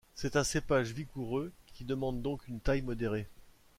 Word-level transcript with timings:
C'est 0.15 0.35
un 0.35 0.43
cépage 0.43 0.93
vigoureux 0.93 1.51
qui 1.75 1.85
demande 1.85 2.23
donc 2.23 2.47
une 2.47 2.59
taille 2.59 2.81
modérée. 2.81 3.27